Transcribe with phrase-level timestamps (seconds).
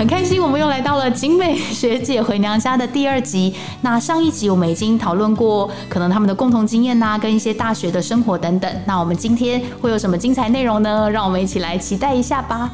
[0.00, 3.54] 很开心，我们又来到了景美学姐回娘家的第二集。
[3.82, 8.82] 那上一集我们已经讨论过，可能他们的共同经验呐，跟一些大学的生活等等。
[8.86, 11.10] 那我们今天会有什么精彩内容呢？
[11.10, 12.70] 让我们一起来期待一下吧。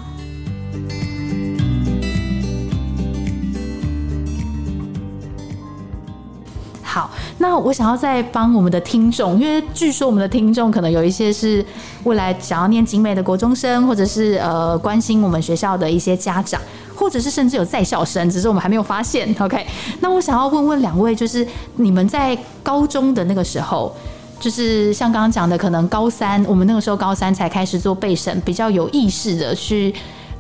[6.81, 11.67] 好，那我想要再帮我们的听众，因为据说我们的听众可能有一些是
[12.05, 16.61] 未来想要念景美的国中生，或者是呃关心我们学校的一些家长。
[16.97, 19.33] 或者是甚至有在校生，只是我们还没有发现。
[19.39, 19.65] OK，
[20.01, 21.47] 那我想要问问两位，就是
[21.77, 23.95] 你们在高中的那个时候，
[24.41, 29.95] 就是像刚刚讲的，可能高三，我们那个时候高三才开始做备审，比较有意识的去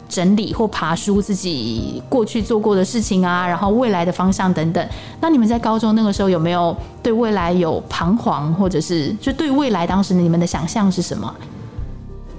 [0.09, 4.88] 整理或爬书自己过去做过的事情啊，然后未来的方向等等。
[5.20, 11.34] 那你们在高中那个时候有没有对未来有彷徨，或者是就对未来当时你们的想象是什么？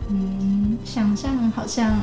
[0.09, 1.99] 嗯，想象好像。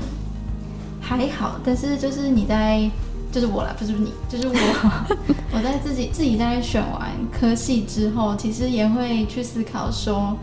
[1.05, 2.91] 还好，但是就是你在，
[3.31, 4.55] 就是我啦，不是你，就是我。
[5.57, 10.37] 我在自己自己在选完科系之后，其实也会去思考说，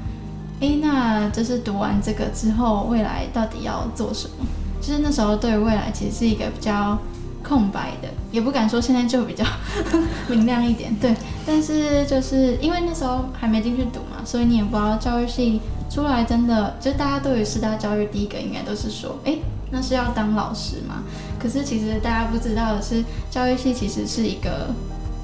[0.61, 4.45] 哎，那就是读完这个之后，未来到底要做什么？
[4.79, 6.97] 就是那时候对未来其实是一个比较
[7.43, 9.43] 空白的，也不敢说现在就比较
[10.29, 10.95] 明亮一点。
[10.95, 11.13] 对，
[11.45, 19.35] 但是就是因为那时候还没进去读嘛，所以你也不知道教育系出来真的，就大家对于师大教育第一个应该都是说，哎。
[19.71, 21.03] 那是要当老师吗？
[21.39, 24.69] 可是其实大家不知道的是，教育系其实是一个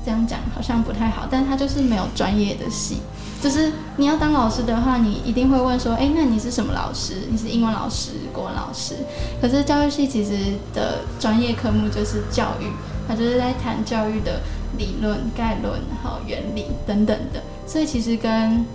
[0.05, 2.97] 这样讲好像不太好，但它就是没有专业的系。
[3.43, 7.27] 就是你要当老师的话，你一定会问说，哎，那你是什么老师？
[7.29, 8.95] 你是英文老师、国文老师？
[9.41, 12.65] 可是教育系其实的专业科目就是教育，
[13.07, 14.39] 它就是在谈教育的
[14.77, 17.43] 理论、概论、然后原理等等的。
[17.67, 18.65] 所以其实跟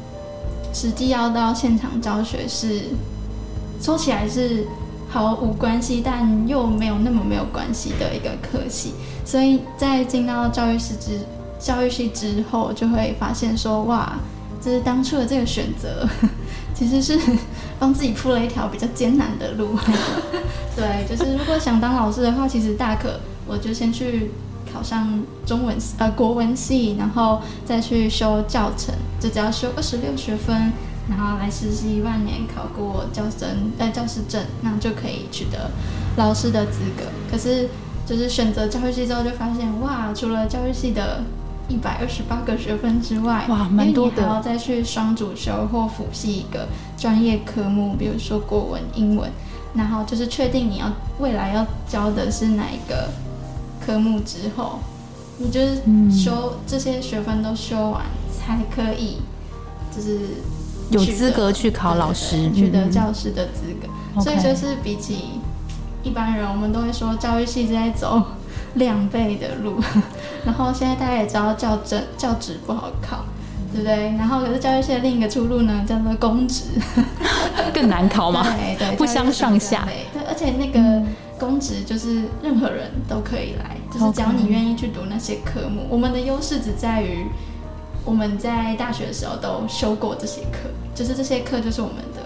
[0.73, 2.83] 实际要到现场教学是
[3.81, 4.67] 说起来是。
[5.13, 8.95] 毫无关系，但又没有那么没有关系的一个科系，
[9.27, 11.21] 所以在进到教育系之
[11.59, 14.15] 教育系之后，就会发现说，哇，
[14.59, 16.09] 就是当初的这个选择，
[16.75, 17.19] 其实是
[17.79, 19.77] 帮自己铺了一条比较艰难的路。
[20.75, 24.31] 对，就是如果想当老师的话，其实大可我就先去
[24.73, 30.73] 考上中文呃国文系，然后再去修教程，就只要修二十六学分。
[31.09, 35.69] 然后来实习半年，考过教生呃教师证，那就可以取得
[36.17, 37.05] 老师的资格。
[37.31, 37.69] 可是
[38.07, 41.25] 就是选择教育系之后，就发现哇，除了教育系的
[41.69, 44.23] 一百二十八个学分之外，哇，蛮多的。
[44.23, 49.29] 还要再去双主修或辅系一个专业科目，比如说国文、英文。
[49.75, 50.87] 然后就是确定你要
[51.19, 53.11] 未来要教的是哪一个
[53.85, 54.79] 科目之后，
[55.39, 55.83] 你就是
[56.17, 59.17] 修这些学分都修完才可以，
[59.91, 60.21] 就是。
[60.93, 65.41] 有资格去考老师，取得教师的资格，所以就是比起
[66.03, 68.23] 一般人，我们都会说教育系在走
[68.75, 69.81] 两倍的路。
[70.45, 73.25] 然后现在大家也知道教证教职不好考，
[73.73, 74.17] 对不对？
[74.19, 76.65] 然后可是教育系的另一个出路呢，叫做公职，
[77.73, 78.43] 更难考吗？
[78.43, 79.87] 对 对，不相上下。
[79.87, 81.03] 对，而且那个
[81.39, 85.87] 公职就是任何人都可以来，就是只要你愿意去读那些科目。
[85.89, 87.27] 我们的优势只在于。
[88.05, 92.23] 我们在大学的时候都修过这些课，就是这些课就是我们的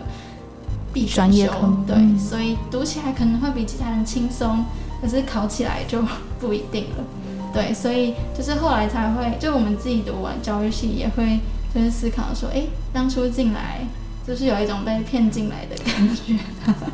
[0.93, 4.65] 必专业科目，对，所以读起来可能会比其他人轻松，
[5.03, 6.03] 可是考起来就
[6.41, 7.05] 不一定了，
[7.53, 11.39] 对，所以就是后来才会，就我们自己读完教育系也会
[11.75, 13.87] 就是思考说，哎，当初进来
[14.27, 16.39] 就是有一种被骗进来的感觉，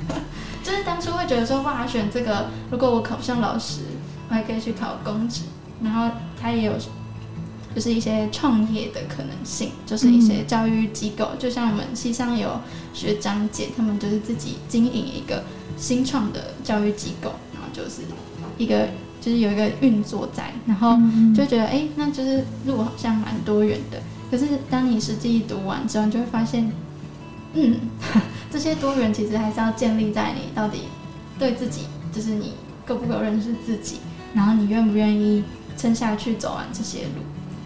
[0.64, 3.82] 就是当初会觉得说，哇，选这个，如果我考不上老师，
[4.28, 5.42] 我还可以去考公职，
[5.80, 6.08] 然后
[6.40, 6.72] 他也有。
[7.74, 12.60] 就是一些创业的可能性，就是一些教育机构，就像我们西上有
[12.92, 15.42] 学长姐，他们就是自己经营一个
[15.76, 18.02] 新创的教育机构，然后就是
[18.58, 18.88] 一个
[19.20, 20.98] 就是有一个运作在，然后
[21.34, 24.00] 就觉得哎，那就是路好像蛮多元的。
[24.30, 26.70] 可是当你实际读完之后，你就会发现，
[27.54, 27.76] 嗯，
[28.50, 30.80] 这些多元其实还是要建立在你到底
[31.38, 31.82] 对自己，
[32.12, 32.54] 就是你
[32.86, 33.98] 够不够认识自己，
[34.34, 35.44] 然后你愿不愿意
[35.76, 37.22] 撑下去走完这些路。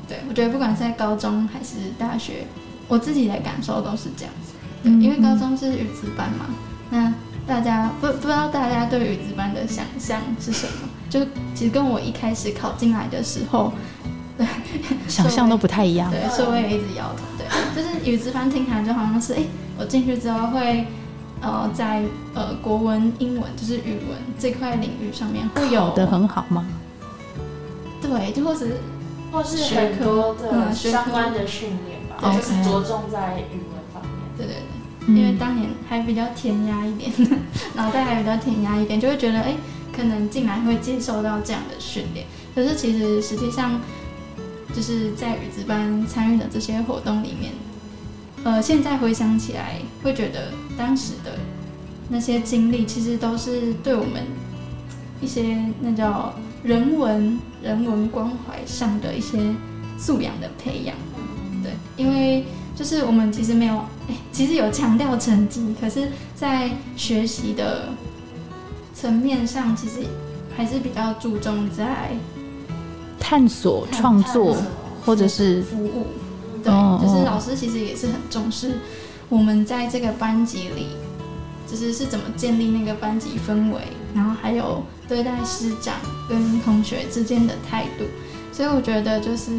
[0.09, 2.47] 对，我觉得不管是在高中还是大学，
[2.87, 4.53] 我自己的感受都是这样子。
[4.83, 6.47] 对，因为高中是语资班嘛，
[6.91, 7.13] 那
[7.47, 10.89] 大家不不知道大家对语资班的想象是什么？
[11.11, 11.25] 就
[11.55, 13.73] 其实跟我一开始考进来的时候，
[14.39, 14.47] 对，
[15.09, 16.11] 想象都不太一样。
[16.11, 17.25] 对，所以我也一直摇头。
[17.37, 19.43] 对，就是语资班听起来就好像是，哎，
[19.79, 20.87] 我进去之后会，
[21.41, 22.05] 呃，在
[22.35, 26.65] 呃国文、英文，就是语文这块领域上面会有的很好吗？
[28.01, 28.67] 对，就或者。
[29.37, 34.13] 或是很多的相关的训练吧，就是着重在语文方面。
[34.39, 34.57] 对对
[35.01, 37.13] 对，因为当年还比较填鸭一点，
[37.77, 39.55] 脑袋还比较填鸭一点，就会觉得哎，
[39.95, 42.27] 可能进来会接受到这样的训练。
[42.55, 43.79] 可是其实实际上，
[44.75, 47.53] 就是在语子班参与的这些活动里面，
[48.43, 51.33] 呃，现在回想起来，会觉得当时的
[52.09, 54.23] 那些经历，其实都是对我们
[55.21, 59.39] 一些那叫人文人文关怀上的一些
[59.99, 60.95] 素养的培养。
[61.63, 62.45] 对，因为
[62.75, 63.77] 就是我们其实没有，
[64.09, 67.89] 哎，其实有强调成绩，可是，在学习的
[68.95, 70.01] 层面上，其实
[70.57, 72.11] 还是比较注重在
[73.19, 74.57] 探索、创作，
[75.05, 76.07] 或者是服务。
[76.63, 78.79] 对，就是老师其实也是很重视
[79.29, 80.89] 我们在这个班级里，
[81.67, 83.81] 就是是怎么建立那个班级氛围，
[84.15, 85.95] 然后还有对待师长
[86.29, 88.05] 跟同学之间的态度。
[88.53, 89.53] 所以我觉得就是。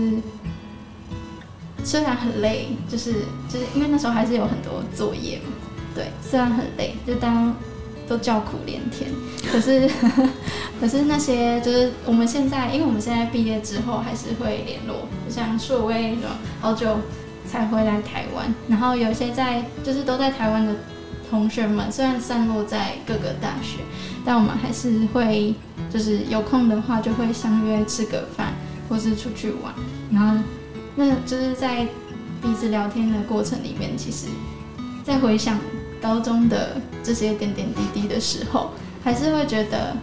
[1.84, 3.14] 虽然很累，就是
[3.48, 5.54] 就是因为那时候还是有很多作业嘛，
[5.96, 7.56] 对，虽然很累，就当
[8.10, 9.10] 都叫苦连天，
[9.50, 9.90] 可是
[10.82, 16.30] 可是那些就是我们现在，因为我们现在毕业之后还是会联络，就像硕威那种
[16.60, 16.98] 好久
[17.50, 20.76] 才回来台湾，然后有些在就是都在台湾的
[21.30, 23.80] 同学们，虽然散落在各个大学，
[24.26, 25.54] 但我们还是会
[25.90, 28.54] 就是有空的话就会相约吃个饭，
[28.88, 29.74] 或是出去玩，
[30.12, 30.44] 然后。
[31.00, 31.86] 那就是在
[32.42, 34.26] 彼此聊天的过程里面，其实，
[35.04, 35.60] 在回想
[36.02, 38.72] 高中的这些点点滴滴的时候，
[39.04, 39.96] 还是会觉得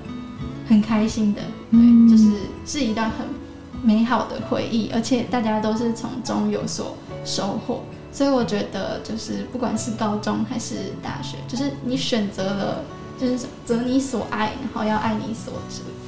[0.69, 1.43] 很开心的。
[1.73, 2.31] 对，就是
[2.65, 3.26] 是一段很
[3.82, 7.82] 美好的回忆，而且大家都是从中有所收获。
[8.14, 12.84] 所以我觉得，就是不管是高中还是大学，就是你选择了，
[13.20, 15.52] 就是择你所爱，然后要爱你所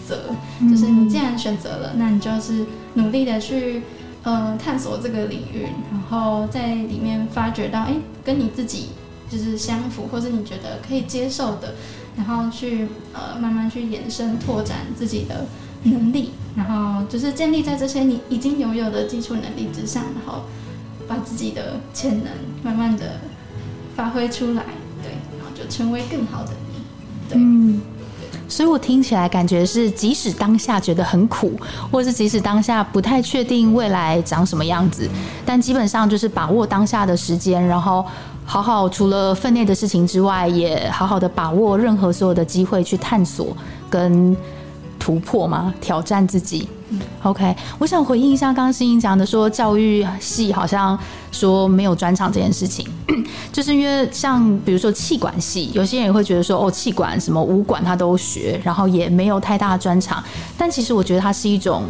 [0.08, 0.31] 择。
[0.70, 2.64] 就是你既然选择了，那你就是
[2.94, 3.82] 努力的去。
[4.23, 7.94] 呃，探索这个领域，然后在里面发掘到，哎，
[8.25, 8.88] 跟你自己
[9.31, 11.76] 就是相符，或是你觉得可以接受的，
[12.17, 15.47] 然后去呃慢慢去延伸拓展自己的
[15.85, 20.43] 能力，然后就是建立在这些你已经拥有的基础能力之上，然后
[21.08, 22.32] 把自己的潜能
[22.62, 23.20] 慢慢的
[23.94, 24.62] 发挥出来，
[25.03, 26.50] 对，然后就成为更好的
[27.31, 27.81] 你，对。
[28.49, 31.58] 所以我听起来感觉是，即使当下觉得很苦，
[31.91, 35.08] 或是即使当下不太确定未来长什么样子，
[35.44, 38.05] 但基本上就是把握当下的时间，然后
[38.44, 43.56] 好好除了分内的事情之外，也好好的把握任何所有的机会去探索
[43.91, 44.37] 跟。
[45.06, 45.73] 突破吗？
[45.81, 46.69] 挑战自己。
[47.23, 50.99] OK，我想回应一下刚刚欣欣讲的，说教育系好像
[51.31, 52.85] 说没有专场这件事情，
[53.53, 60.20] 就是因为像比如说气管系，有些人也会觉得说哦，气管什么武管他都学，然后也没有太大的专场。
[60.58, 61.85] 但其实我觉得它是一种，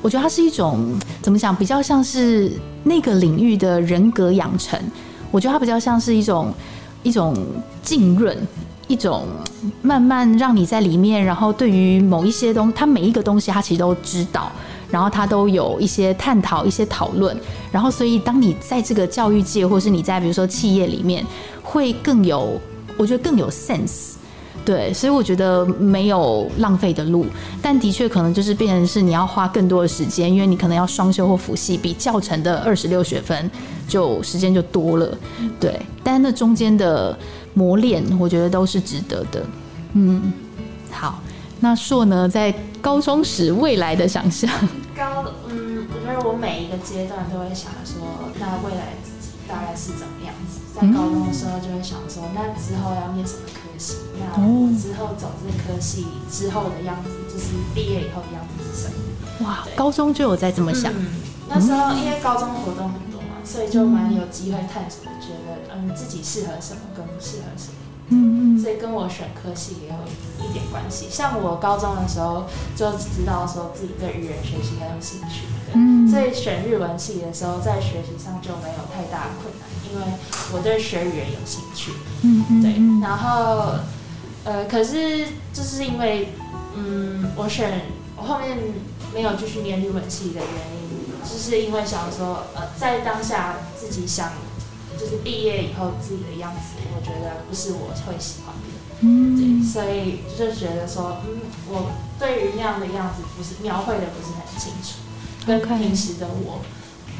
[0.00, 2.52] 我觉得它是一种怎么讲，比较像是
[2.84, 4.78] 那个领域的人格养成。
[5.32, 6.54] 我觉得它比较像是一种
[7.02, 7.36] 一种
[7.82, 8.36] 浸润。
[8.92, 9.24] 一种
[9.80, 14.52] 慢慢让你在里面，然后对于某一些东，他每一个东西他其实都知道，
[14.90, 17.34] 然后他都有一些探讨、一些讨论，
[17.70, 21.24] 然后所以当你在这个教育界，或是你在比如说企业里面，
[21.62, 22.60] 会更有，
[22.98, 24.16] 我觉得更有 sense，
[24.62, 27.24] 对，所以我觉得没有浪费的路，
[27.62, 33.50] 但的确可能就是变成是你要花更多的时间，因为你可能要双修或辅系，比教程的二十六学分
[33.88, 35.16] 就时间就多了，
[35.58, 37.16] 对，但那中间的。
[37.54, 39.44] 磨练，我觉得都是值得的。
[39.94, 40.32] 嗯，
[40.90, 41.20] 好，
[41.60, 44.48] 那硕呢，在高中时未来的想象，
[44.96, 48.02] 高，嗯，我觉得我每一个阶段都会想说，
[48.40, 50.60] 那未来自己大概是怎么样子？
[50.74, 53.96] 在高中的时候就会想说，那之后要念什么科系？
[54.18, 59.46] 那之后走这科系之后的样子，就是毕业以后的样子是什么？
[59.46, 60.92] 哇，高中就有在这么想。
[60.92, 61.06] 嗯
[61.54, 62.90] 那时候因为高中活动
[63.44, 65.52] 所以就蛮有机会探索，觉得。
[65.74, 67.74] 嗯，自己适合什么跟不适合什么，
[68.08, 69.94] 嗯嗯，所以跟我选科系也有
[70.46, 71.06] 一点关系。
[71.10, 72.44] 像我高中的时候
[72.76, 80.18] 就知道说自己对语言学习很有兴趣，嗯，所以选日文系的时候在学习上就没有太大的困难，因为
[80.52, 83.00] 我对学语言有兴趣，嗯嗯，对。
[83.00, 83.72] 然后，
[84.44, 86.28] 呃，可是就是因为，
[86.76, 87.80] 嗯，我选
[88.16, 88.58] 我后面
[89.14, 94.32] 没有继续念日文系的原因，就是因为想说，呃，在当下自己想。
[95.00, 98.68] 就是毕业以后自己的样子，我觉得不是我会喜欢的，
[99.00, 105.00] 嗯，对，所以就觉得说，嗯，我对于那样的样子不是描绘的不是很清楚，
[105.44, 106.60] 跟平时的我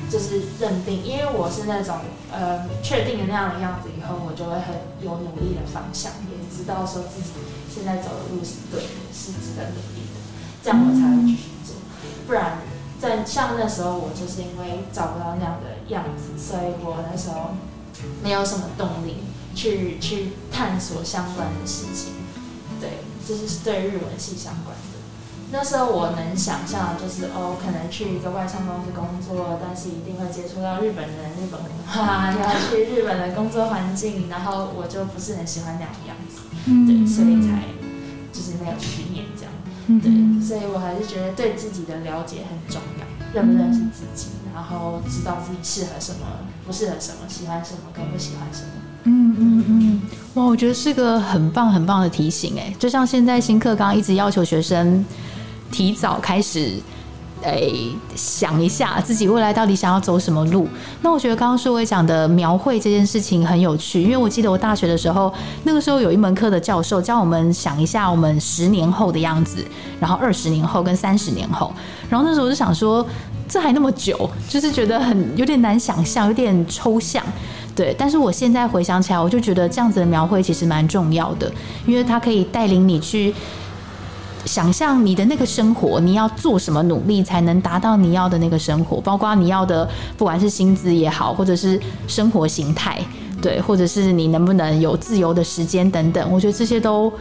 [0.09, 1.97] 就是认定，因为我是那种
[2.31, 7.33] 呃确定了那样的样子以后，我就会很有努力的方向，也知道说自己
[7.73, 10.21] 现在走的路是对的，是值得努力的，
[10.63, 11.75] 这样我才会继续做，
[12.29, 12.59] 不然
[13.03, 17.51] 在像那时候我就是因为找不到那样的样子，所以我那时候。
[18.21, 19.19] 没有什么动力
[19.55, 22.15] 去去探索相关的事情，
[22.81, 24.99] 对，就是对日文系相关的。
[25.53, 37.69] 那时候我能想象，就是哦，可能去一个外商公司工作，但是一定会接触到日本人、日本文化，要去日本的工作环境，然后我就不是很喜欢那样的样子，对，所以才
[38.33, 39.02] 就是没有去。
[39.87, 46.27] 对，所以我还是觉得对自己的了解很重要，认不认识自己，然后知道自己适合什么，
[46.67, 48.69] 不适合什么，喜欢什么，跟不喜欢什么。
[49.05, 50.01] 嗯嗯嗯，
[50.35, 55.05] 哇，我觉得是个很棒很棒的提醒哎，就像现在新课刚刚一直要求学生。
[55.73, 56.79] 提早开始，
[57.43, 60.67] 诶，想一下自己未来到底想要走什么路。
[61.03, 65.33] 那我觉得刚刚舒伟讲的描绘这件事情很有趣，因为我记得我大学的时候，
[65.65, 69.65] 那个时候有一门课的教授教我们想一下我们十年后的样子，
[70.01, 71.73] 然后二十年后跟三十年后。
[72.09, 73.05] 然后那时候我就想说，
[73.49, 77.23] 这还那么久，就是觉得很有点难想象，有点抽象。
[77.75, 81.51] 对，但是我现在回想起来，我就觉得这样子的描绘其实蛮重要的，
[81.87, 83.35] 因为它可以带领你去。
[84.45, 89.01] 想象你的那个生活，你要做什么努力才能达到你要的那个生活？
[89.01, 93.01] 包括你要的，不管是薪资也好，或者是生活形态，
[93.41, 97.13] 对，或者是你能不能有自由的时间等等，我觉得这些都。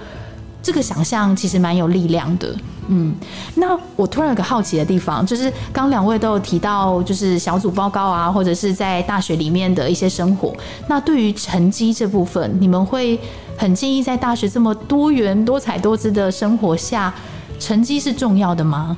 [0.64, 2.56] 这个想象其实蛮有力量的，
[2.88, 3.16] 嗯，
[3.56, 10.54] 那我突然有个好奇的地方，就是刚两位都有提到，就是小组报告啊，或者是在大学里面的一些生活。
[10.88, 13.20] 那对于成绩这部分，你们会
[13.62, 17.14] 很建议在大学这么多元、多彩多姿的生活下，
[17.60, 18.98] 成绩是重要的吗？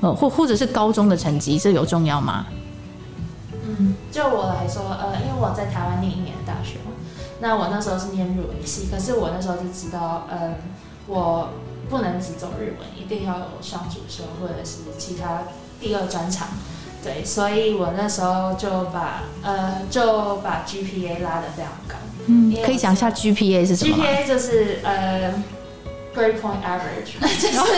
[0.00, 2.46] 呃，或或者是高中的成绩，这有重要吗？
[3.66, 6.92] 嗯，就我来说，呃，因为我在台湾念一年的大学嘛，
[7.40, 10.54] 那我那时候是念日文系，可是我那时候就知道，嗯。
[11.08, 11.48] 我
[11.88, 15.42] 不能只走日文，一定要有双主修或者是其他
[15.80, 16.48] 第二专长，
[17.02, 21.94] 对，所以我那时候就把呃就把 GPA 拉得非常高。
[22.26, 25.32] 嗯，可以讲一下 GPA 是什么？GPA 就是呃
[26.14, 27.72] Grade Point Average， 就是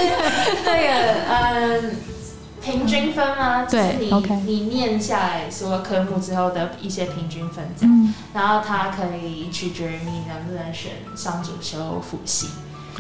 [0.65, 1.81] 那个呃
[2.61, 3.65] 平均分吗？
[3.71, 4.35] 对，OK。
[4.45, 12.49] 你念下来所有科目之后的一些平均分这样，然后它可以取决于你能不能选双主修辅系。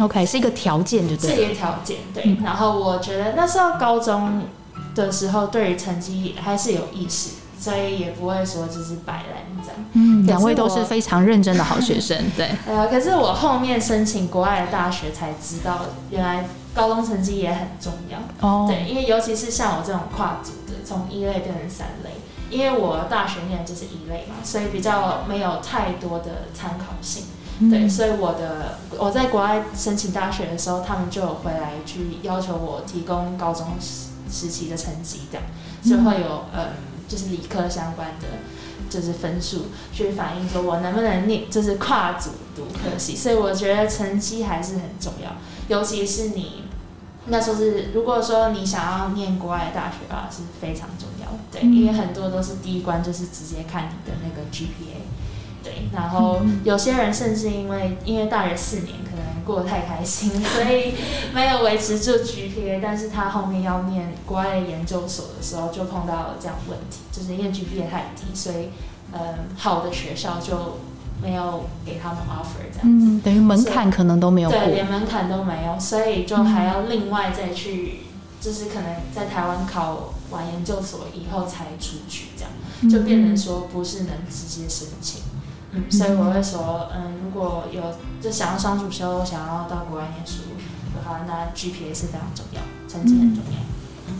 [0.00, 1.36] OK，是一个条件，对不对？
[1.36, 2.36] 是一个条件，对。
[2.42, 4.42] 然后我觉得那时候高中
[4.94, 9.76] 的时候，对于成绩还是有意识，所以也不会说就是摆烂这样。
[9.92, 12.50] 嗯，两位都是非常认真的好学生，对。
[12.66, 15.80] 呃，可是我后面申请国外的大学才知道，
[16.10, 18.18] 原来高中成绩也很重要。
[18.40, 18.66] 哦。
[18.68, 22.10] 对，因为尤其是像我这种跨组的，从一类变成三类，
[22.48, 27.24] 因为我大学念的就是一类嘛，所以比较没有太多的参考性。
[27.68, 35.44] 对，所以我的我在国外申请大学的时候，他们就有回来去要求我提供高中时时期的成绩，这样
[35.82, 36.68] 就会有嗯，
[37.06, 38.26] 就是理科相关的，
[38.88, 43.14] 就是分数去反映说我能不能念，就是跨组读科系。
[43.14, 45.30] 所以我觉得成绩还是很重要，
[45.68, 46.64] 尤其是你
[47.26, 51.28] 那时候是如果说你想要念国外的大学啊，是非常重要。
[51.52, 55.00] 对，因为很多都是第一关就是直接看你的那个 GPA。
[55.62, 60.94] 对，然后有些人甚至因为因为大学四年可能过得太开心， 所以
[61.34, 68.70] 没有维持住 GPA，但是他后面要念国外的研究所的时候，就碰到了这样问题，就是因为 GPA 太低，所以
[69.12, 69.20] 嗯，
[69.56, 70.78] 好的学校就
[71.22, 73.00] 没有给他们 offer 这样。
[73.00, 78.00] 子，等于门槛可能都没有对，连门槛都没有，所以就还要另外再去，
[78.40, 82.50] 就是可能在台湾考完研究所以后才出去，这样
[82.90, 85.20] 就变成说不是能直接申请。
[85.72, 87.80] 嗯，所以我会说，嗯，如果有
[88.20, 90.42] 就想要双主修，想要到国外念书
[90.94, 93.60] 的话，那 GPA 是非常重要，成绩很重要。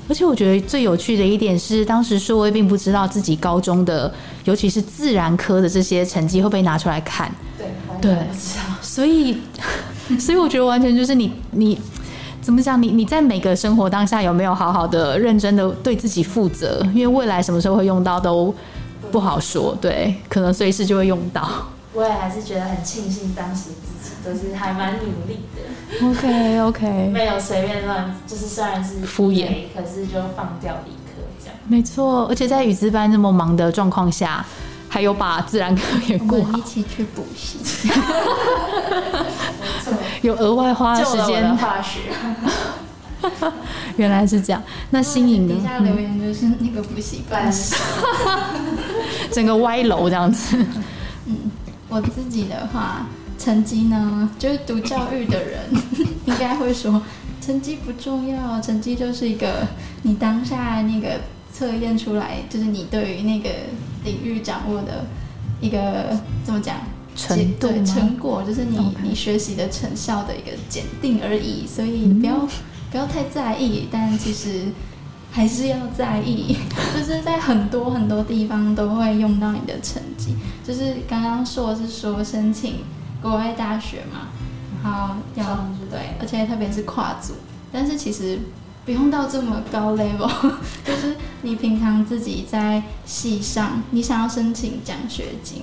[0.09, 4.13] 而且我觉得最有趣的一点是，当时硕威并不知道自己高中的，
[4.45, 7.33] 尤其是自然科的这些成绩会被拿出来看。
[7.59, 7.67] 对，
[8.01, 8.19] 对。
[8.81, 9.41] 所以，
[10.19, 11.77] 所以我觉得完全就是你，你
[12.41, 12.81] 怎么讲？
[12.81, 16.81] 你你在每个生活当下有没有好好的、认真的对自己负责？
[16.95, 18.55] 因为未来什么时候会用到都。
[19.11, 21.49] 不好说，对，可能随时就会用到。
[21.93, 26.07] 我也还是觉得很庆幸，当时自己都是还蛮努力的。
[26.07, 31.57] OK OK， 没有随便乱，就是虽然是敷衍，可是就放掉理科这样。
[31.67, 34.45] 没错，而且在语资班那么忙的状况下，
[34.89, 37.59] 还有把自然科也过好，一起去补习。
[40.23, 42.01] 有额外花的时间化学。
[43.97, 47.53] 原来是这样，那新颖底下留言就是那个补习班，
[49.33, 50.57] 整个歪楼这样子。
[51.27, 51.37] 嗯，
[51.89, 53.07] 我自己的话，
[53.39, 55.61] 成绩呢，就是读教育的人
[56.27, 57.03] 应该会说，
[57.41, 59.67] 成绩不重要，成绩就是一个
[60.03, 61.21] 你当下那个
[61.53, 63.51] 测验出来，就是你对于那个
[64.05, 65.05] 领域掌握的
[65.61, 66.77] 一个怎么讲？
[67.17, 72.49] 程度对成果，就是你你学习的成效的一个检定而已，所以不要、
[72.91, 74.67] 不要太在意，但其实
[75.31, 76.57] 还是要在意，
[76.95, 80.35] 就是在很多很多地方都会用到你的成绩，
[80.65, 82.81] 就是刚刚说是说申请
[83.23, 84.29] 国外大学嘛，
[84.83, 87.35] 然后要对，而且特别是跨组，
[87.71, 88.41] 但是其实
[88.85, 90.29] 不用到这么高 level，
[90.85, 95.63] 就是你平常自己在系上，你想要申请奖学金，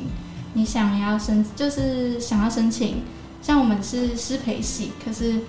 [0.53, 3.01] 你想要申就是想要申请，
[3.41, 5.41] 像我们是师培系，可是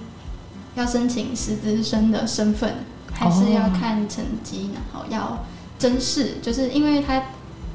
[0.74, 2.74] 要申请师资生的身份，
[3.18, 5.44] 还是要看成绩，然后要
[5.78, 7.20] 真试，就是因为他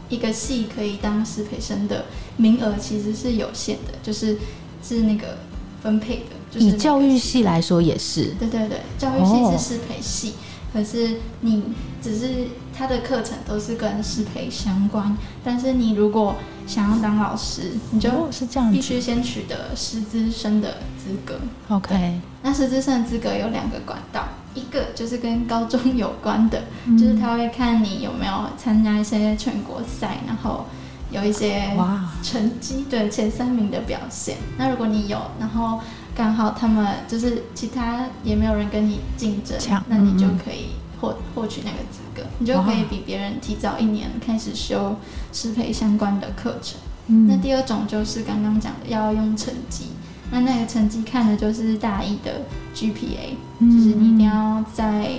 [0.08, 2.06] 一个系可以当师培生的
[2.38, 4.38] 名额其实是有限的，就是
[4.82, 5.38] 是那个
[5.82, 9.56] 分配的，就是以教育系来说也是，对对对，教育系哦。
[9.58, 10.34] 是师培系，
[10.72, 11.64] 可是你
[12.02, 16.36] 只是他的课程都是跟师培相关，但是你如果
[16.66, 21.40] 想要当老师，你就哦是这样必子须先取得师资生的资格。
[21.70, 26.98] ，OK，那师资生的资格有两个管道，一个就是跟高中有关的，嗯。
[26.98, 30.66] 就是他会看你有没有参加一些全国赛，然后
[31.12, 34.38] 有一些哇，成绩对前三名的表现。
[34.58, 35.80] 那如果你有，然后
[36.16, 39.58] 刚好他们就是其他也没有人跟你竞争，
[39.88, 44.96] 那你就可以获获取那个资格，你就可以比别人提早一年开始修
[45.32, 46.80] 适配相关的课程。
[47.08, 47.28] 嗯。
[47.28, 49.90] 那第二种就是刚刚讲的要用成绩，
[50.34, 52.42] 那那个成绩看的就是大一的
[52.74, 55.12] GPA，、就是你一定要在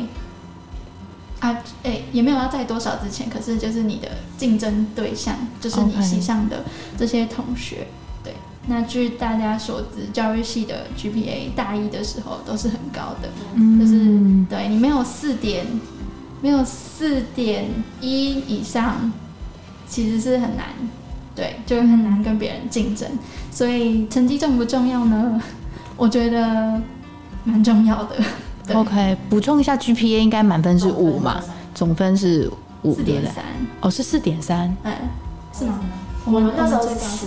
[1.39, 6.65] 啊，诶、也没有要在多少之前，可是就是你的竞争对象就是你系上的
[6.99, 7.87] 这些同学。
[8.25, 8.35] 对，
[8.67, 13.95] 那据大家所知，教育系的 GPA 大一的时候都是很高的，嗯就是
[14.49, 15.65] 对你没有四点，
[16.43, 17.67] 没有四点
[18.01, 19.13] 一以上，
[19.87, 20.67] 其实是很难，
[21.37, 23.09] 对，就很难跟别人竞争。
[23.55, 25.41] 所以成绩重不重要呢？
[25.97, 26.81] 我觉得
[27.45, 28.17] 蛮重要的。
[28.75, 31.41] OK，补充一下，GPA 应该满分是五嘛，
[31.75, 32.51] 总分是
[32.83, 32.95] 五？
[32.97, 33.45] 四点三，
[33.81, 34.93] 哦，是四点三，嗯，
[35.53, 35.79] 是吗？
[36.25, 37.27] 我们那时候最高是四，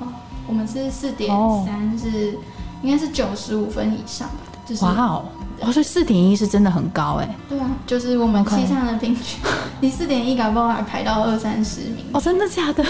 [0.00, 0.06] 哦，
[0.48, 2.36] 我们是四点哦三，是
[2.82, 4.34] 应该是九十五分以上吧？
[4.66, 5.24] 就是哇哦，
[5.60, 9.38] 哦，所以四点一是真的很高哎，对啊，就是我们系上的平均，
[9.80, 12.82] 你四点一搞不好还排到二三十名，哦，真的假的？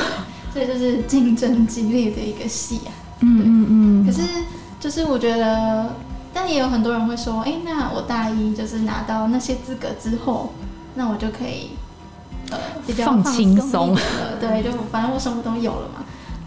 [0.52, 2.90] 所以就是竞争激烈的一个戏啊。
[3.20, 4.22] 嗯嗯嗯，可是
[4.78, 5.94] 就是我觉得，
[6.32, 10.52] 但也有很多人会说，哎、那我大一就是拿到那些资格之后，
[10.94, 11.70] 那我就可以
[12.50, 16.04] 呃比较放放轻松一点了，对，就反正我什么都有了嘛。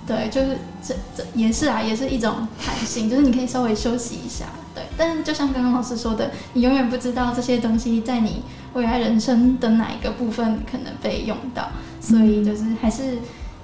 [0.07, 4.83] 对，就是这这也是啊，也是一种弹性，就是你可以稍微休息一下，对。
[4.97, 8.41] 但是就像刚刚老师说的，你永远不知道这些东西在你
[8.73, 11.69] 未来人生的哪一个部分可能被用到，
[12.01, 13.19] 所以就是还是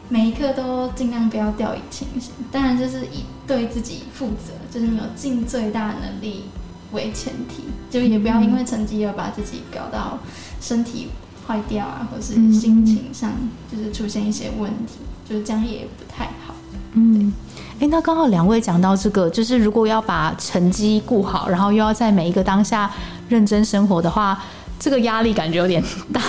[0.10, 2.32] 每一刻都尽量不要掉以轻心。
[2.52, 6.46] 当然，就是以对自己负责，就是你有尽最大能力
[6.92, 10.18] 为前提，就也不要因为成绩而把自己搞到
[10.62, 11.10] 身体
[11.46, 13.32] 坏掉啊，或是心情上
[13.72, 14.96] 就是出现一些问题，
[15.28, 16.54] 就是这样也不太好。
[16.94, 17.34] 嗯，
[17.80, 22.90] 哎，那刚好两位讲到这个，就是如果要把成绩顾好，然后又要在每一个当下
[23.28, 24.42] 认真生活的话，
[24.80, 26.22] 这个压力感觉有点大。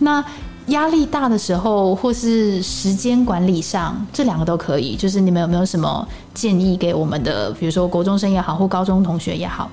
[0.00, 0.22] 那
[0.68, 4.96] 压力大的时候，或是时间管理上，这两个都可以。
[4.96, 9.70] 就是你们有没有什么建议给我们的，比如说国中生也好，或高中同学也好，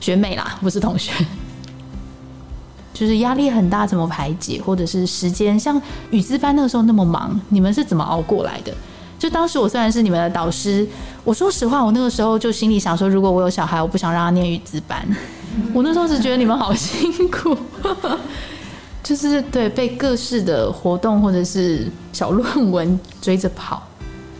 [0.00, 1.12] 学妹啦，不是同学。
[2.94, 8.72] 就是压力很大，怎么排解，或者是时间，像语资班那个时候那么忙，你们是怎么熬过来的？
[9.18, 10.86] 就当时我虽然是你们的导师，
[11.24, 15.06] 我说实话，我那个时候就心里想说，如果我有小孩，我不想让他念语资班。
[15.72, 17.56] 我那时候只觉得你们好辛苦，
[19.02, 23.82] 就是对被各式的活动或者是小论文追着跑。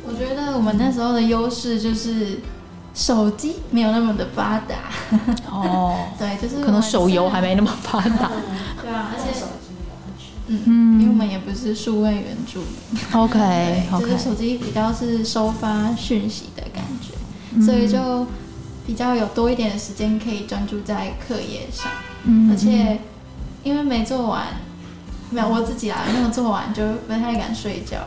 [0.06, 2.38] 我觉得我们那时候的优势就是
[2.94, 4.76] 手机没有那么的发达，
[5.50, 8.30] 哦， 对，就是可能手游还没那么发达。
[8.82, 10.62] 对啊，而且手机有很全。
[10.66, 13.00] 嗯，因为我们也不是数位原住民。
[13.20, 17.14] OK 对，就是手机比较是收发讯息的感觉，
[17.54, 17.62] 嗯。
[17.62, 18.26] 所以就
[18.86, 21.90] 比较有多一点的时间可以专注在课业上，
[22.24, 23.00] 嗯而且
[23.62, 24.46] 因为没做完，
[25.30, 27.98] 没有我自己啊，没有做完就不太敢睡觉，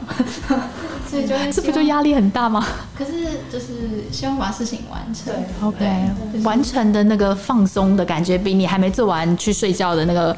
[1.10, 2.66] 所以就会这不就压力很大吗
[2.98, 3.12] 可是
[3.52, 5.34] 就是希望把事情完成。
[5.34, 10.36] 对？OK，对完成的那个放松的感觉，比你还没做完去睡觉的那个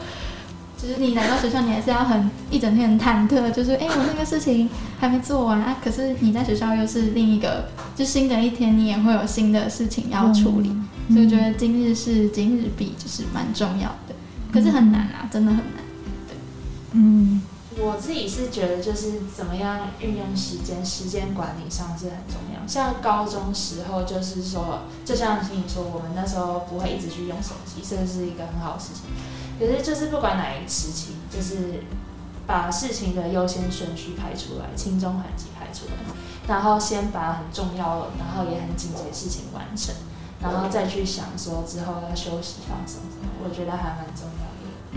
[0.79, 5.75] 就是你来到学校，你还是要很一整天很忐忑，就是哎、我那个事情还没做完啊。
[5.83, 10.69] 可是你在学校又是另一个，就新的一天，你也会有新的事情要处理，
[11.09, 14.06] 所以我觉得今日事今日毕就是蛮重要的。
[14.57, 15.83] 可是很难啊，真的很难。
[16.27, 16.35] 对
[16.93, 17.41] 嗯，
[17.77, 22.65] 我自己是觉得，就是怎么样运用时间，时间管理上是很重要。
[22.67, 29.03] 像高中时候，就是说，就像听你说，我们那时候不会一直去用手机，这是一个很好的事情。
[29.59, 31.83] 可是，就是不管哪一个时期，就是
[32.47, 35.93] 把事情的优先顺序排出来，轻重缓急排出来，
[36.47, 39.93] 然后先把很重要，然后也很紧急的事情完成，
[40.41, 44.46] 然后再去想说之后要休息放松什么，我觉得还蛮重要的。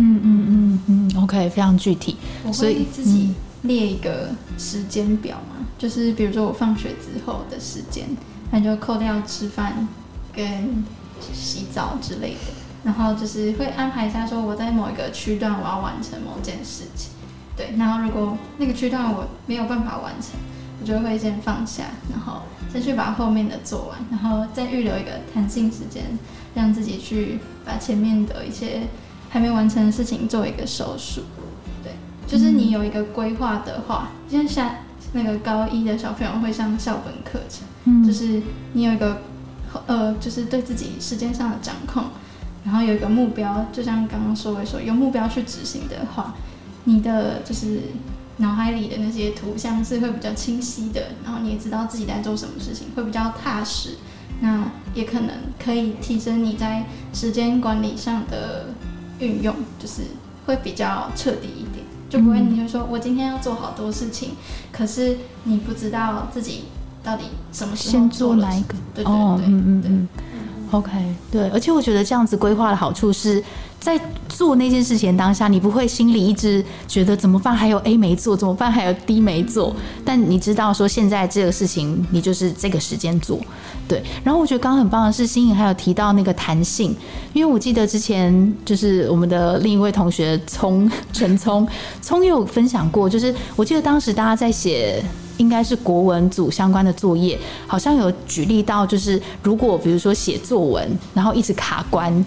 [0.02, 2.16] 嗯嗯嗯嗯，OK，非常具体。
[2.42, 8.06] 我会自己列一个时间表嘛，就是比如说我放学之后的时间，
[8.50, 9.86] 那就扣掉吃饭
[10.34, 10.82] 跟
[11.20, 17.10] 洗澡之类的，然后就是会安排一下说我在某一个区段我要完成某件事情。
[17.54, 20.40] 对，然后如果那个区段我没有办法完成，
[20.80, 22.40] 我就会先放下，然后
[22.72, 26.04] 先去把后面的做完，然后再预留一个弹性时间，
[26.54, 28.88] 让自己去把前面的一些。
[29.32, 31.22] 还没完成的事情做一个手术，
[31.84, 31.92] 对，
[32.26, 34.80] 就是你有一个规划的话，像下
[35.12, 39.22] 那个高一的小朋友会上校本课程，嗯，就是你有一个
[39.86, 42.06] 呃，就是对自己时间上的掌控，
[42.64, 46.34] 然后有一个目标，就像刚刚说的说，有目标去执行的话，
[46.84, 47.82] 你的就是
[48.38, 53.98] 脑海里的那些图像是会比较清晰的，然后你也知道自己在做什么事情，会比较踏实，
[54.40, 58.74] 那也可能可以提升你在时间管理上的。
[59.20, 60.02] 运用就是
[60.46, 64.30] 会比较彻底一点，就不会你就说我今天要做好多事情，
[64.72, 66.64] 可是你不知道自己
[67.02, 68.74] 到底什么时候先做哪一个？
[68.94, 70.08] 对对对，嗯嗯嗯
[70.72, 70.90] ，OK，
[71.30, 73.42] 对，而且我觉得这样子规划的好处是。
[73.80, 77.56] 在做那件事情当下，你不会心里一直觉得怎么办？
[77.56, 78.70] 还有 A 没做，怎么办？
[78.70, 79.74] 还有 D 没做。
[80.04, 83.40] 但你知道说现在这个事情，你就是这个时间做，
[83.88, 84.02] 对。
[84.22, 86.94] 然后我觉得刚刚很棒的是，新颖还有提到那个弹性，
[87.32, 91.66] 因为我记得之前就是我们的另一位同学聪陈聪
[92.02, 95.02] 聪有分享过，就是我记得当时大家在写
[95.38, 102.24] 应该是国文组相关的作业，好像有举例到，就是如果比如说写作文，然后一直卡关。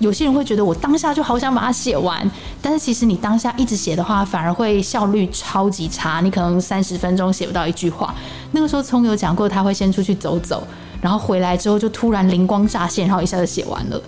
[0.00, 2.28] 有些人会觉得我当下就好想把它写完，
[2.60, 6.20] 但是其实你当下一直写的话，反而会效率超级差。
[6.20, 8.14] 你可能三十分钟写不到一句话。
[8.52, 10.66] 那个时候聪有讲过，他会先出去走走，
[11.00, 14.02] 然后回来之后就突然灵光乍现，然后一下就写完了。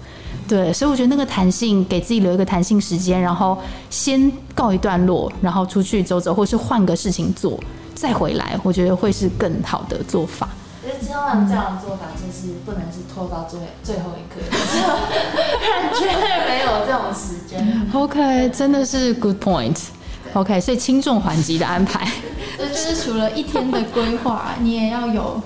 [0.48, 3.57] 对，所以我觉得那个弹性，给自己留一个弹性时间，然后
[3.90, 7.61] 先告一段落，然后出去走走，或是换个事情做，
[7.94, 10.48] 再回来，我觉得会是更好的做法。
[10.83, 14.40] 可是千万这样的做法就是不能是拖到最最后一刻，
[15.97, 17.88] 绝对没有这种时间。
[17.92, 19.79] OK，真的是 good point。
[20.33, 22.07] OK，所以轻重缓急的安排，
[22.59, 25.40] 这就是除了一天的规划，你也要有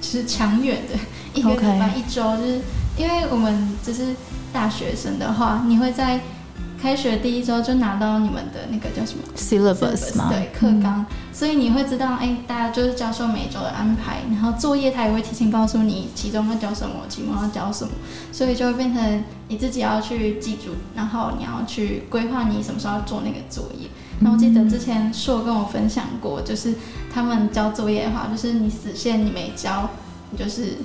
[0.00, 0.94] 就是长远的，
[1.34, 2.60] 一个礼拜、一周，就是
[2.96, 4.14] 因为我们就是
[4.52, 6.20] 大学生的话，你会在。
[6.80, 10.30] 开学第一周就拿到你们的那个叫什么 syllabus 吗？
[10.30, 17.92] 对，课纲，所以你会知道，哎，大家就是教授每周的安排，然后作业他也会提前告诉你，其中要教什么，期末要教什么，
[18.30, 23.88] 所以就会变成你自己要去记住，然后你要去规划你什么时候要做那个作业。
[24.20, 26.74] 那我记得之前硕跟我分享过，就是
[27.12, 29.88] 他们交作业的话，就是你死线你没交，
[30.30, 30.76] 你就是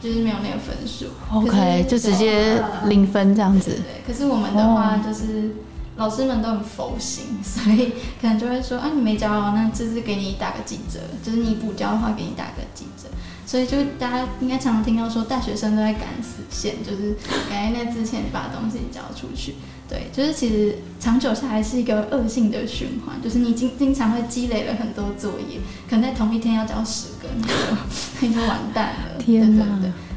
[0.00, 3.70] 就是没有那个分数，OK，就直接零分这样子。
[3.72, 5.56] 对，可是我们的话就是
[5.96, 13.08] 老师们都很佛心，所以可能就会说啊，你没交，那这次给你打个几折，就是你补交的话给你打个几折。
[13.44, 17.16] 所以就大家应该常常听到说，大学生都在赶死线，就是
[17.50, 19.56] 赶在那之前把东西交出去。
[19.90, 27.54] 对，就是其实长久下来是一个恶性的循环，就是你经经常会积累了很多作业，可能在同一天要交十个，那就
[28.22, 29.18] 那就完蛋了。
[29.18, 29.66] 天哪！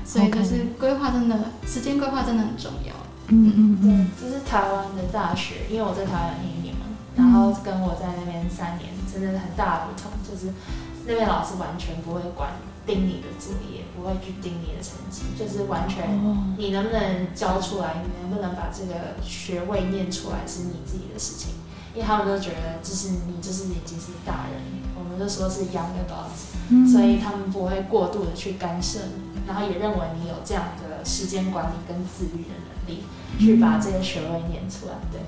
[0.06, 2.94] 所以就是规划真的，时间规划真的很重要。
[3.30, 10.54] 嗯嗯嗯，这是台湾的大学，因为我在台湾念一年嘛，然后跟我在那边三年，真的很大的不同，就是
[11.08, 12.52] 那边老师完全不会管。
[12.86, 16.20] 盯你的作业，不会去盯你的成绩，就是完全
[16.58, 21.52] 你能不能交出来，你能不能把这个学位念出来是你自己的事情。
[21.94, 24.60] 因为他们都觉得，就是你就是已经是大人，
[24.98, 33.04] 我们就说是 young adults，所以他们不会过度的去干涉你，然后也认为你有这样的时间管理跟自律的能力，
[33.40, 34.94] 去把这些学位念出来。
[35.12, 35.22] 对，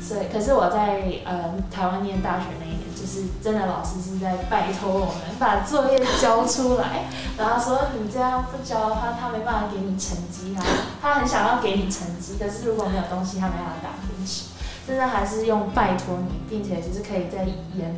[0.00, 2.91] 所以可是我在呃台湾念大学那一年。
[3.12, 10.56] 是真的，老师是在拜托我们把作业交出来，然后说你这样不交的话，他没办法给你成绩。
[10.56, 10.64] 啊
[11.02, 14.46] 他很想要给你成绩，可是如果没有东西，他没办法打分数。
[14.86, 17.44] 真的还是用拜托你，并且就是可以在
[17.74, 17.94] 延，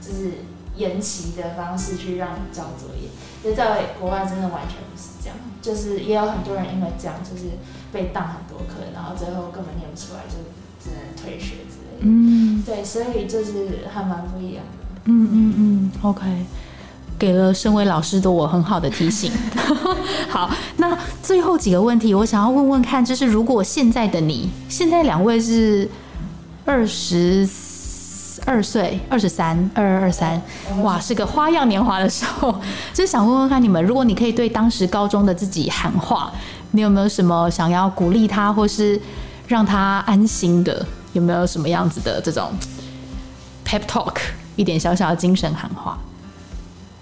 [0.00, 0.42] 就是
[0.74, 3.08] 延期的方式去让你交作业。
[3.44, 7.44] 就在国外，真的完全不是这样，就是也有很多人因为这样，就是
[7.92, 10.36] 被当很多课，然后最后根本念不出来，就
[10.82, 11.56] 只能退学。
[12.00, 15.00] 嗯，对，所以就是还蛮不一样的。
[15.04, 16.24] 嗯嗯嗯，OK，
[17.18, 19.32] 给了身为老师的我很好的提醒。
[20.28, 25.88] 好，那最后几个问题，我想要问问看，就是如果现在的你，现在两位是
[26.64, 27.48] 二十。
[28.44, 30.40] 二岁，二十三，二二二三，
[30.82, 32.54] 哇，是个花样年华的时候，
[32.94, 36.30] 就是想问问看你们，如果你可以对当时高中的自己喊话，
[36.70, 39.00] 你有没有什么想要鼓励他，或是
[39.48, 40.86] 让他安心的？
[41.16, 42.52] 有没有什么样子的这种
[43.64, 44.16] pep talk，
[44.54, 45.98] 一点小小的精神喊话？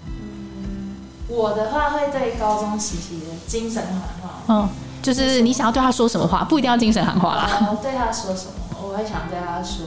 [0.07, 0.95] 嗯，
[1.27, 4.69] 我的话会对高中时期的精神喊话，嗯，
[5.01, 7.77] 就是你想要对他说什么话，不一定要精神喊话啦。
[7.81, 9.85] 对他说什么，我会想对他说。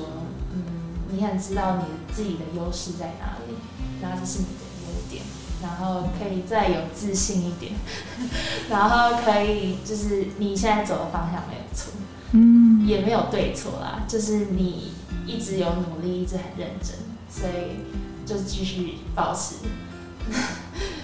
[0.53, 0.63] 嗯
[1.11, 3.57] 你很知道你自己的优势在哪里，
[4.03, 5.23] 那这是你的优点，
[5.63, 7.73] 然后可以再有自信一点，
[8.69, 11.93] 然后可以就是你现在走的方向没有错，
[12.33, 14.93] 嗯，也没有对错啦，就是你
[15.27, 16.97] 一直有努力，一直很认真，
[17.31, 17.81] 所以
[18.27, 19.55] 就继续保持，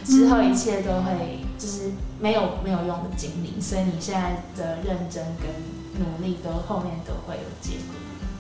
[0.05, 5.49] 之后一切都会就是没有没有用的经历，所以你现在的认真跟
[5.99, 7.95] 努力都后面都会有结果。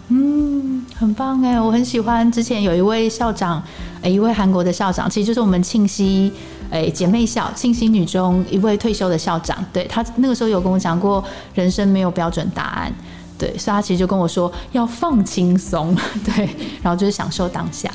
[0.09, 2.31] 嗯，很棒哎，我很喜欢。
[2.31, 3.63] 之前有一位校长，
[4.03, 6.31] 哎，一位韩国的校长，其实就是我们庆熙
[6.71, 9.65] 哎姐妹校庆熙女中一位退休的校长。
[9.73, 11.23] 对他那个时候有跟我讲过，
[11.55, 12.93] 人生没有标准答案。
[13.37, 16.49] 对，所以他其实就跟我说要放轻松，对，
[16.83, 17.91] 然后就是享受当下。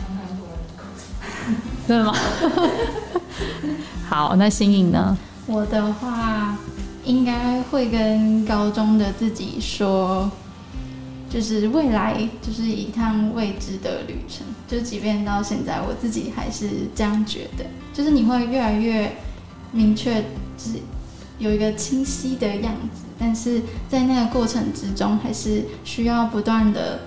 [1.88, 2.14] 真的吗？
[4.10, 5.18] 好，那新颖呢？
[5.48, 6.58] 我的话
[7.06, 10.30] 应该会跟高中的自己说。
[11.30, 17.66] 就是未来就是一趟未知的旅程，就即便到现在，我自己还是这样觉得。
[17.94, 19.16] 就是你会越来越
[19.72, 20.22] 明确，
[20.58, 20.80] 就是
[21.38, 27.02] 有一个清晰的样子，但是在那个过程之中，还是需要不断的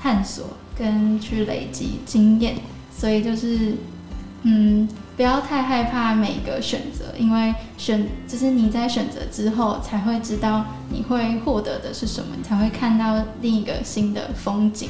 [0.00, 2.56] 探索跟去累积经验。
[2.94, 3.74] 所以就是，
[4.42, 4.88] 嗯。
[5.16, 14.88] 不要太害怕每个选择，因为选就是你在选择之后才会知道你会获得的是什么，你才会看到另一个新的风景，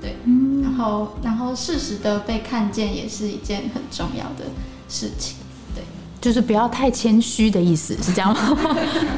[0.00, 0.14] 对，
[0.62, 4.44] 然后然后适时的被看见也是一件很重要的
[4.90, 5.36] 事情，
[5.74, 5.82] 对，
[6.20, 8.56] 就是不要太谦虚的意思是这样吗？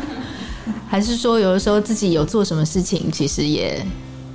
[0.89, 3.85] 还是说有的时候自己有做什么事情，其实也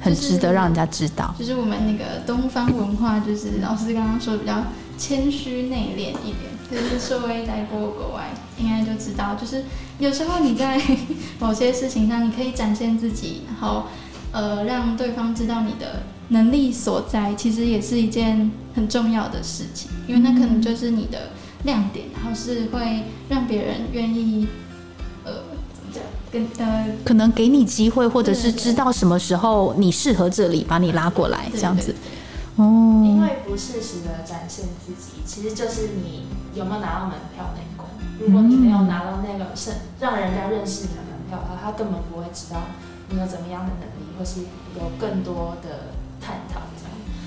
[0.02, 1.34] 很值得让人家知道？
[1.40, 4.62] 就是我们那个东方文化，就是老师刚刚说比较。
[5.00, 9.64] 谦虚内敛一点，就是稍微待过国外，应该就知道，就是
[9.98, 10.80] 有时候你在
[11.40, 13.86] 某些事情上，你可以展现自己，然后
[14.34, 21.30] 呃让对方知道你的能力所在，其实也是一件很重要的事情，因为那可能就是你的
[21.64, 24.48] 亮点，然后是会让别人愿意
[25.24, 25.32] 呃
[25.74, 31.96] 怎么讲，跟呃可能给你机会，或者是知道什么时候你适合这里，把你拉过来这样子。
[32.60, 37.88] 哦，因为不适时的展现自己，其实就是你有没有拿到门票那一关。
[38.20, 42.60] 如果你没有拿到那个是让人家认识你的门票的话，他根本不会知道
[43.10, 44.42] 你有怎么样的能力，或是
[44.76, 46.84] 有更多的探讨这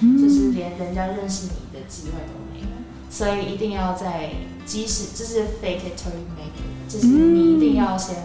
[0.07, 2.66] 样，就是连人家认识你的机会都没有。
[3.09, 4.31] 所以一定要在，
[4.66, 8.16] 即使就是 fake it till you make it，就是你一定要先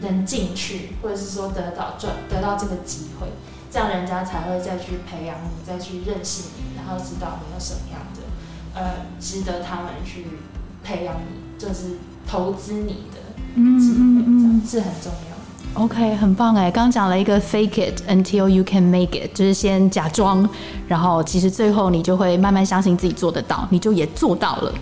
[0.00, 3.28] 能进去，或者是说得到赚得到这个机会。
[3.70, 8.20] 这样人家才会再去培养你，再去认识你，然后知道你有什么样的，
[8.74, 10.26] 呃，值得他们去
[10.82, 13.18] 培养你，就是投资你的
[13.78, 15.82] 机会，是很重要。
[15.82, 20.48] OK，很棒哎，刚讲了一个 fake it until you can make it，就是先假装，
[20.88, 24.72] 然后其实最后你就会慢慢相信自己做得到，你就也做到了。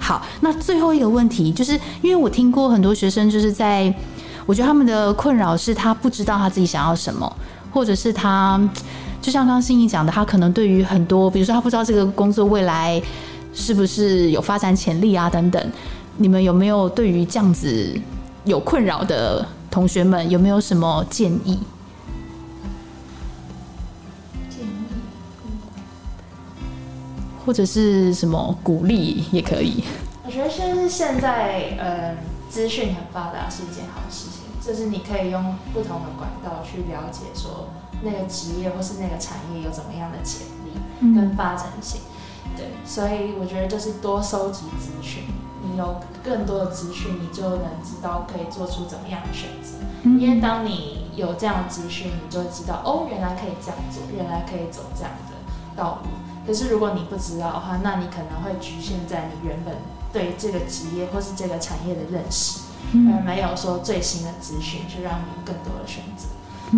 [0.00, 3.94] 好，那最后一个问题，就是因为我听过很多学生，就是在
[4.44, 7.32] 我觉得他们的困扰是他不知道他自己想要什么。
[7.72, 8.60] 或者是他，
[9.22, 13.00] 就像刚刚心怡讲的，他可能对于很多，比如说他不知道这个工作未来
[13.52, 15.70] 是不是有发展潜力啊等等。
[16.16, 17.98] 你们有没有对于这样子
[18.44, 21.58] 有困扰的同学们有没有什么建议？
[24.50, 24.68] 建议，
[27.46, 29.82] 或者是什么鼓励也可以。
[30.26, 32.16] 我觉得现在现在，嗯，
[32.50, 34.39] 资讯很发达是一件好事情。
[34.60, 37.68] 就是你可以用不同的管道去了解，说
[38.02, 42.02] 那个职业或是那个产业有怎么样的潜力跟发展性。
[42.56, 45.24] 对，所以我觉得就是多收集资讯，
[45.62, 49.78] 你有更多的资讯，你就能知道可以做出怎么样的选择。
[50.02, 55.36] 因为当你有这样的资讯，你就知道哦，原来可以这样做，原来可以走这样的
[55.76, 56.10] 道路。
[56.46, 59.76] 可是如果你不知道的话，那你可能会局限在你原本
[60.12, 62.60] 对这个职业或是这个产业的认识。
[62.92, 66.26] 而没有说最新的资讯，去让你更多的选择。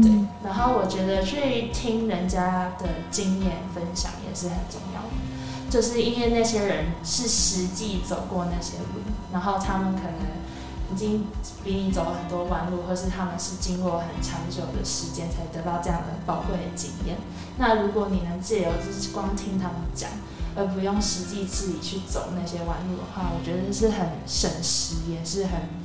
[0.01, 0.11] 对，
[0.43, 9.03] 然后我觉得去听人家的经验分享也是很重要的，就是因为那些人是实际走过那些路，
[9.35, 11.27] 然后他们可能已经
[11.63, 17.19] 比你走了很多弯路，或是他们是经过很长久的时间才得到这样的宝贵的经验。
[17.59, 20.09] 那如果你能借由就是光听他们讲，
[20.57, 25.82] 而不用实际自己去走那些弯路的话，我觉得是很省时，也是很。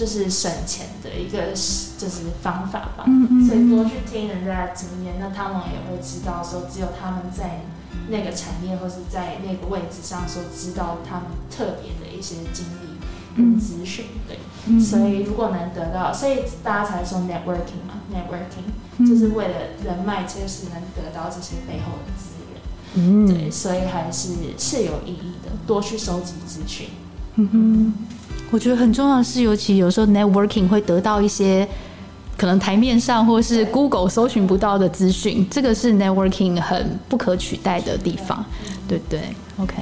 [0.00, 3.04] 就是省钱的一个就是方法吧，
[3.46, 7.60] 所以多去听人家的经验，那他们也会知道说，只有他们在
[8.08, 12.96] 那个产业或是在那个位置上所知道他们特别的一些经历
[13.36, 22.40] 跟资讯，对，所以如果能得到，所以大家才说 networking 嘛，networking 就是为了人脉，就是能得到这些背后的资
[22.96, 26.88] 源，对，所以还是是有意义的，多去收集资讯，
[27.34, 27.92] 嗯哼。
[28.50, 31.66] 我觉得很重要的是，尤其有时候 networking 会得到一些
[32.36, 38.44] 可能台面上或是 Google 搜寻不到的资讯，这个是 networking 很不可取代的地方，
[38.88, 39.20] 对不对
[39.58, 39.74] ？OK。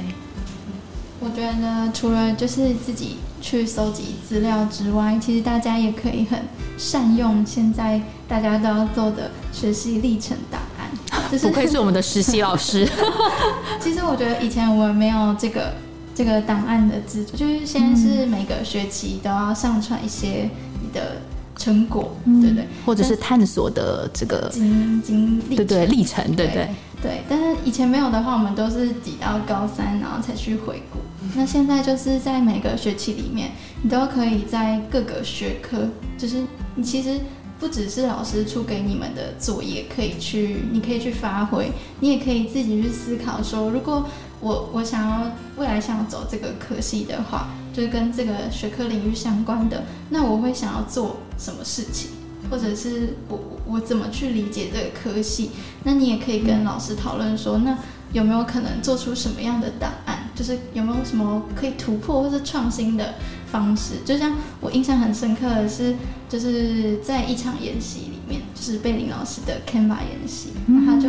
[1.20, 6.38] 我觉得除了就是自己去搜集资料之外，其实大家也可以很
[6.76, 11.38] 善用现在大家都要做的学习历程档案。
[11.40, 12.86] 不愧是我们的实习老师。
[13.80, 15.72] 其实我觉得以前我们没有这个。
[16.18, 20.50] 这个档案的制作，就是先是每个学期都要上传一些
[20.82, 21.18] 你的
[21.56, 22.66] 成果，对对？
[22.84, 26.68] 或者是探索的这个经经历，对对历程，对对
[27.00, 27.22] 对。
[27.28, 30.98] 但是以前没有的话，我们都是挤到高三，然后才去回顾。
[31.38, 36.42] 那现在就是在每个学期里面，你都可以在各个学科，就是
[36.74, 37.20] 你其实
[37.60, 44.04] 不只是老师出给你们的作业可以去，你可以去发挥，你也可以自己去思考说，如果。
[44.40, 52.10] 我我想要未来想要走这个科系的话，就是跟这个学科领域相关的，那我会想要做什么事情，
[52.48, 55.50] 或者是我我怎么去理解这个科系？
[55.82, 57.76] 那你也可以跟老师讨论说，那
[58.12, 60.18] 有没有可能做出什么样的档案？
[60.36, 63.14] 就是有没有什么可以突破或是创新的
[63.50, 63.94] 方式？
[64.04, 65.96] 就像我印象很深刻的是，
[66.28, 70.50] 就是在一场演习里面，就是贝林老师的 Canva 演习，
[70.86, 71.08] 他就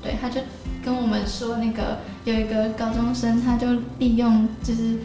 [0.00, 0.40] 对他就。
[0.84, 3.66] 跟我们说，那个有一个高中生，他就
[3.98, 4.98] 利用就是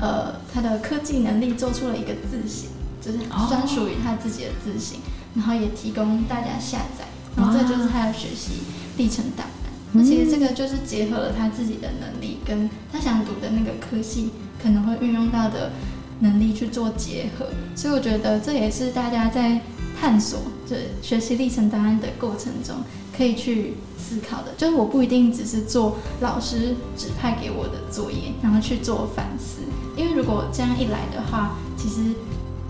[0.00, 5.00] 呃他的科技能力做出了一个字型，就是专属于他自己的字型，
[5.34, 7.04] 然后也提供大家下载，
[7.36, 8.62] 然后这就是他的学习
[8.96, 9.70] 历程档案。
[9.92, 14.30] 那其实这个就是结合了他自己的能力，跟他想读的那个科系
[14.62, 15.72] 可能会运用到的
[16.20, 19.60] 能力去做结合，所以我觉得这也是大家在
[20.00, 22.76] 探索这学习历程档案的过程中
[23.14, 23.74] 可以去。
[24.02, 29.60] 思考的，就是我不一定只是做老师指派给我的作业，然后去做反思。
[29.96, 32.12] 因为如果这样一来的话，其实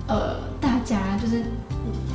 [0.07, 1.45] 呃，大家就是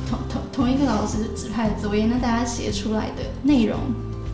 [0.08, 3.76] 同同同一个老师指派的作业，那大家写出来的内容、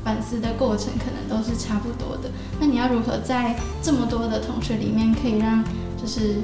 [0.04, 2.30] 反思的过程可能都是差不多的。
[2.60, 5.64] 那你要如何在这么多的同学里面，可以让
[5.96, 6.40] 就是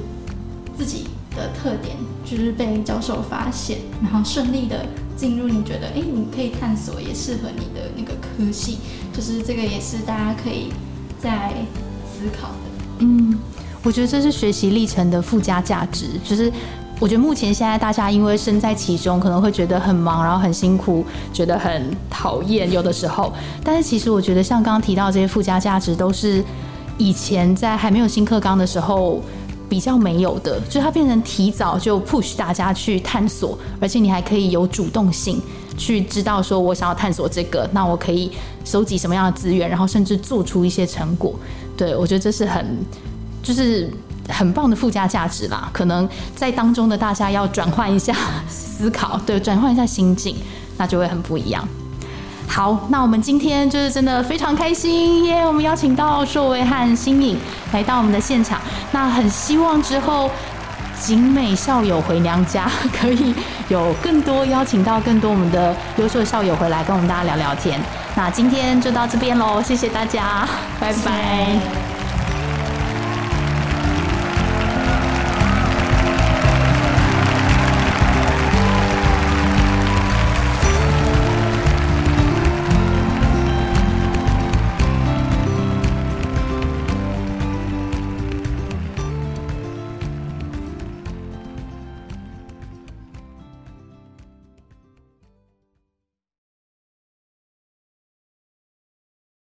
[0.75, 1.05] 自己
[1.39, 4.85] 的特点就是被教授发现，然后顺利的。
[5.19, 8.77] 进入你觉得哎，你可以探索也适合你的那个科系，
[9.11, 10.71] 就是这个也是大家可以
[11.21, 11.51] 在
[12.05, 12.55] 思考的。
[12.99, 13.37] 嗯，
[13.83, 16.11] 我觉得这是学习历程的附加价值。
[16.23, 16.49] 就是
[17.01, 23.33] 我觉得目前现在大家因为身在其中，可能会觉得很忙，然后很辛苦，觉得很讨厌，有的时候。
[23.61, 26.41] 但是其实我觉得像刚刚提到这些附加价值，都是
[26.97, 29.21] 以前在还没有新课纲的时候。
[29.69, 35.39] 比较没有的，就是它变成提早就 push 大家去探索，而且你还可以有主动性
[35.77, 38.31] 去知道说，我想要探索这个，那我可以
[38.65, 41.33] 收集什么样的资源，然后甚至做出一些成果。
[41.77, 42.65] 对我觉得这是很
[43.41, 43.89] 就是
[44.27, 45.69] 很棒的附加价值啦。
[45.71, 48.13] 可能在当中的大家要转换一下
[48.49, 50.35] 思考，对，转换一下心境，
[50.77, 51.65] 那就会很不一样。
[52.51, 55.45] 好，那我们今天就是真的非常开心耶！
[55.45, 57.37] 我们邀请到硕威和新颖
[57.71, 58.59] 来到我们的现场，
[58.91, 60.29] 那很希望之后
[60.99, 63.33] 景美校友回娘家，可以
[63.69, 67.79] 有更多邀请到更多我们的优秀校友回来跟我们大家聊聊天。
[68.15, 70.45] 那今天就到这边喽，谢谢大家，
[70.79, 71.88] 拜拜。